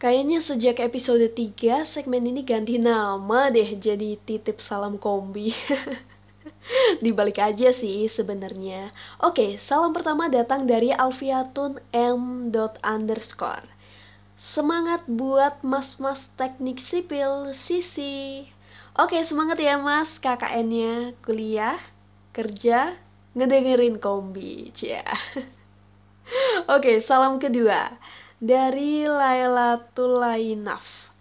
Kayaknya 0.00 0.40
sejak 0.40 0.80
episode 0.80 1.28
3 1.28 1.84
segmen 1.84 2.24
ini 2.24 2.40
ganti 2.40 2.80
nama 2.80 3.52
deh 3.52 3.76
jadi 3.76 4.16
titip 4.16 4.56
salam 4.56 4.96
kombi. 4.96 5.52
Dibalik 7.04 7.36
aja 7.36 7.68
sih 7.68 8.08
sebenarnya. 8.08 8.96
Oke, 9.20 9.60
salam 9.60 9.92
pertama 9.92 10.32
datang 10.32 10.64
dari 10.64 10.88
Alfiatun 10.88 11.84
M. 11.92 12.48
underscore. 12.80 13.68
Semangat 14.40 15.04
buat 15.04 15.60
mas-mas 15.60 16.32
teknik 16.40 16.80
sipil, 16.80 17.52
Sisi. 17.52 18.48
Oke, 18.96 19.20
semangat 19.20 19.60
ya 19.60 19.76
mas 19.76 20.16
KKN-nya, 20.16 21.12
kuliah, 21.20 21.76
kerja, 22.32 22.96
ngedengerin 23.36 24.00
kombi. 24.00 24.72
Cia. 24.72 25.04
Oke, 26.72 27.04
salam 27.04 27.36
kedua 27.36 28.00
dari 28.40 29.04
Lailatul 29.04 30.16
Lainaf. 30.16 31.12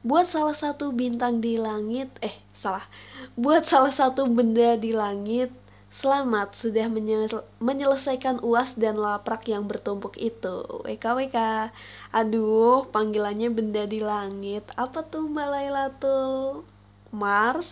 Buat 0.00 0.32
salah 0.32 0.56
satu 0.56 0.96
bintang 0.96 1.44
di 1.44 1.60
langit, 1.60 2.08
eh 2.24 2.32
salah. 2.56 2.88
Buat 3.36 3.68
salah 3.68 3.92
satu 3.92 4.24
benda 4.32 4.72
di 4.80 4.96
langit, 4.96 5.52
selamat 5.92 6.56
sudah 6.56 6.88
menyel 6.88 7.44
menyelesaikan 7.60 8.40
UAS 8.40 8.80
dan 8.80 8.96
laprak 8.96 9.44
yang 9.44 9.68
bertumpuk 9.68 10.16
itu. 10.16 10.64
WKWK. 10.88 11.68
Aduh, 12.16 12.88
panggilannya 12.88 13.52
benda 13.52 13.84
di 13.84 14.00
langit. 14.00 14.64
Apa 14.72 15.04
tuh 15.04 15.28
Mbak 15.28 15.48
Lailatul? 15.52 16.64
Mars? 17.12 17.68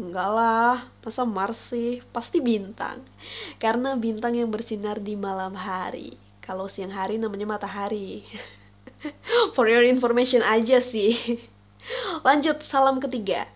Enggak 0.00 0.30
lah, 0.32 0.88
masa 1.04 1.28
Mars 1.28 1.60
sih? 1.68 2.00
Pasti 2.16 2.40
bintang. 2.40 3.04
Karena 3.60 3.92
bintang 3.92 4.32
yang 4.32 4.48
bersinar 4.48 5.04
di 5.04 5.20
malam 5.20 5.52
hari. 5.52 6.21
Kalau 6.42 6.66
siang 6.66 6.90
hari 6.90 7.22
namanya 7.22 7.46
matahari. 7.46 8.26
For 9.54 9.70
your 9.70 9.86
information 9.86 10.42
aja 10.42 10.82
sih. 10.82 11.14
Lanjut, 12.26 12.66
salam 12.66 12.98
ketiga. 12.98 13.46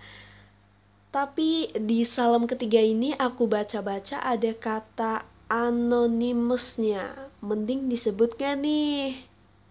Tapi 1.10 1.74
di 1.74 2.06
salam 2.06 2.46
ketiga 2.46 2.78
ini 2.78 3.16
aku 3.18 3.50
baca-baca 3.50 4.22
ada 4.22 4.52
kata 4.54 5.26
anonimusnya. 5.50 7.30
Mending 7.42 7.90
disebut 7.90 8.38
gak 8.38 8.62
nih? 8.62 9.18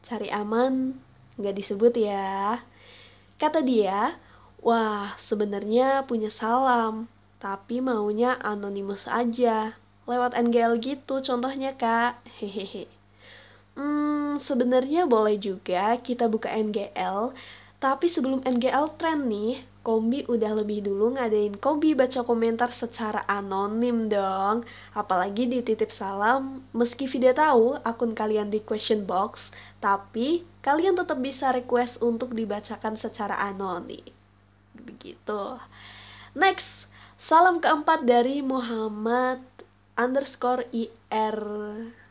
Cari 0.04 0.32
aman, 0.32 0.96
gak 1.40 1.56
disebut 1.56 1.96
ya. 1.96 2.60
Kata 3.36 3.60
dia, 3.64 4.16
wah 4.64 5.16
sebenarnya 5.20 6.08
punya 6.08 6.32
salam, 6.32 7.12
tapi 7.40 7.84
maunya 7.84 8.40
anonimus 8.40 9.06
aja. 9.06 9.76
Lewat 10.08 10.34
NGL 10.34 10.80
gitu 10.82 11.20
contohnya 11.20 11.76
kak. 11.76 12.24
Hehehe. 12.42 12.95
Hmm, 13.76 14.40
sebenarnya 14.40 15.04
boleh 15.04 15.36
juga 15.36 16.00
kita 16.00 16.32
buka 16.32 16.48
NGL, 16.48 17.36
tapi 17.84 18.08
sebelum 18.08 18.40
NGL 18.48 18.96
trend 18.96 19.28
nih, 19.28 19.60
Kombi 19.86 20.26
udah 20.26 20.58
lebih 20.58 20.82
dulu 20.82 21.14
ngadain 21.14 21.54
Kombi 21.62 21.94
baca 21.94 22.26
komentar 22.26 22.74
secara 22.74 23.22
anonim 23.30 24.10
dong. 24.10 24.66
Apalagi 24.98 25.46
di 25.46 25.62
titip 25.62 25.94
salam, 25.94 26.66
meski 26.74 27.06
Vida 27.06 27.36
tahu 27.38 27.78
akun 27.86 28.18
kalian 28.18 28.50
di 28.50 28.64
question 28.64 29.06
box, 29.06 29.54
tapi 29.84 30.42
kalian 30.66 30.98
tetap 30.98 31.22
bisa 31.22 31.54
request 31.54 32.02
untuk 32.02 32.34
dibacakan 32.34 32.98
secara 32.98 33.38
anonim. 33.38 34.02
Begitu. 34.74 35.60
Next, 36.34 36.90
salam 37.22 37.62
keempat 37.62 38.08
dari 38.08 38.42
Muhammad 38.42 39.44
underscore 40.00 40.66
IR 40.74 41.38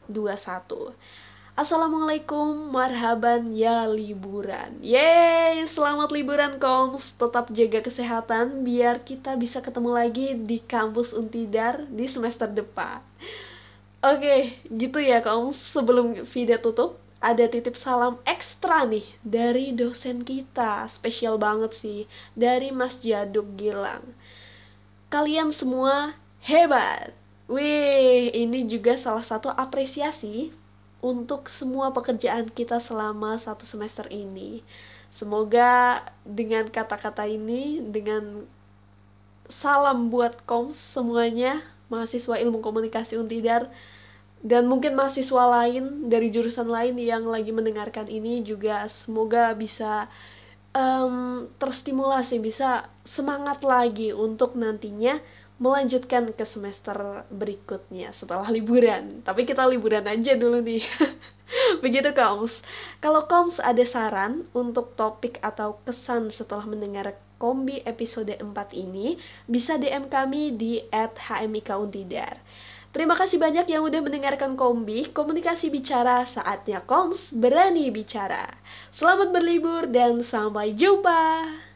21 0.06 0.94
Assalamualaikum, 1.54 2.74
marhaban 2.74 3.54
ya 3.54 3.86
liburan. 3.86 4.74
Yeay, 4.82 5.62
selamat 5.70 6.10
liburan 6.10 6.58
koms 6.58 7.14
Tetap 7.14 7.46
jaga 7.54 7.78
kesehatan 7.78 8.66
biar 8.66 9.06
kita 9.06 9.38
bisa 9.38 9.62
ketemu 9.62 9.94
lagi 9.94 10.34
di 10.34 10.58
kampus 10.58 11.14
Untidar 11.14 11.86
di 11.86 12.10
semester 12.10 12.50
depan. 12.50 12.98
Oke, 14.02 14.58
gitu 14.66 14.98
ya 14.98 15.22
koms 15.22 15.54
Sebelum 15.70 16.26
video 16.26 16.58
tutup, 16.58 16.98
ada 17.22 17.46
titip 17.46 17.78
salam 17.78 18.18
ekstra 18.26 18.82
nih 18.90 19.06
dari 19.22 19.70
dosen 19.70 20.26
kita. 20.26 20.90
Spesial 20.90 21.38
banget 21.38 21.78
sih, 21.78 22.10
dari 22.34 22.74
Mas 22.74 22.98
Jaduk 22.98 23.46
Gilang. 23.54 24.02
Kalian 25.06 25.54
semua 25.54 26.18
hebat. 26.42 27.14
Wih, 27.46 28.34
ini 28.34 28.66
juga 28.66 28.98
salah 28.98 29.22
satu 29.22 29.54
apresiasi 29.54 30.63
untuk 31.04 31.52
semua 31.52 31.92
pekerjaan 31.92 32.48
kita 32.48 32.80
selama 32.80 33.36
satu 33.36 33.68
semester 33.68 34.08
ini. 34.08 34.64
Semoga 35.12 36.00
dengan 36.24 36.72
kata-kata 36.72 37.28
ini, 37.28 37.84
dengan 37.84 38.48
salam 39.52 40.08
buat 40.08 40.40
kom 40.48 40.72
semuanya, 40.96 41.60
mahasiswa 41.92 42.40
ilmu 42.40 42.64
komunikasi 42.64 43.20
Untidar, 43.20 43.68
dan 44.40 44.64
mungkin 44.64 44.96
mahasiswa 44.96 45.44
lain 45.44 46.08
dari 46.08 46.32
jurusan 46.32 46.72
lain 46.72 46.96
yang 46.96 47.28
lagi 47.28 47.52
mendengarkan 47.52 48.08
ini 48.08 48.40
juga 48.40 48.88
semoga 49.04 49.52
bisa 49.52 50.08
um, 50.72 51.46
terstimulasi, 51.60 52.40
bisa 52.40 52.88
semangat 53.04 53.60
lagi 53.60 54.16
untuk 54.16 54.56
nantinya 54.56 55.20
melanjutkan 55.62 56.34
ke 56.34 56.42
semester 56.42 57.22
berikutnya 57.30 58.10
setelah 58.16 58.50
liburan. 58.50 59.22
Tapi 59.22 59.46
kita 59.46 59.62
liburan 59.70 60.04
aja 60.04 60.34
dulu 60.34 60.58
nih. 60.60 60.82
Begitu 61.84 62.10
Koms. 62.16 62.58
Kalau 62.98 63.30
Koms 63.30 63.62
ada 63.62 63.82
saran 63.86 64.48
untuk 64.56 64.98
topik 64.98 65.38
atau 65.44 65.78
kesan 65.86 66.34
setelah 66.34 66.66
mendengar 66.66 67.14
kombi 67.38 67.84
episode 67.84 68.32
4 68.32 68.46
ini, 68.72 69.20
bisa 69.44 69.76
DM 69.76 70.08
kami 70.08 70.56
di 70.56 70.80
@hmikuntidar. 70.90 72.40
Terima 72.94 73.18
kasih 73.18 73.42
banyak 73.42 73.66
yang 73.66 73.82
udah 73.82 74.00
mendengarkan 74.06 74.54
kombi, 74.54 75.10
komunikasi 75.10 75.66
bicara 75.66 76.22
saatnya 76.30 76.78
Koms 76.86 77.34
berani 77.34 77.90
bicara. 77.90 78.54
Selamat 78.94 79.34
berlibur 79.34 79.90
dan 79.90 80.22
sampai 80.22 80.78
jumpa. 80.78 81.73